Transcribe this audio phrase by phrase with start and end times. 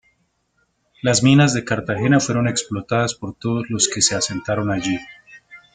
[1.03, 4.99] Las minas de Cartagena fueron explotadas por todos los que se asentaron allí.